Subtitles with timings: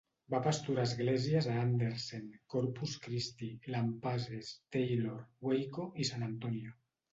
[0.33, 2.23] Va pasturar esglésies a Anderson,
[2.55, 6.77] Corpus Christi, Lampasas, Taylor, Waco i San Antonio.